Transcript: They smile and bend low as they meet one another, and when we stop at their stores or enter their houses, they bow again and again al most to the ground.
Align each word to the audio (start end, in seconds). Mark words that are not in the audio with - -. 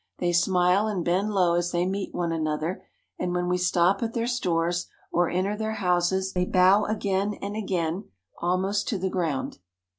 They 0.17 0.33
smile 0.33 0.87
and 0.87 1.05
bend 1.05 1.31
low 1.31 1.53
as 1.53 1.69
they 1.69 1.85
meet 1.85 2.11
one 2.11 2.31
another, 2.31 2.83
and 3.19 3.35
when 3.35 3.47
we 3.47 3.59
stop 3.59 4.01
at 4.01 4.15
their 4.15 4.25
stores 4.25 4.87
or 5.11 5.29
enter 5.29 5.55
their 5.55 5.73
houses, 5.73 6.33
they 6.33 6.45
bow 6.45 6.85
again 6.85 7.35
and 7.39 7.55
again 7.55 8.05
al 8.41 8.57
most 8.57 8.87
to 8.87 8.97
the 8.97 9.11
ground. 9.11 9.59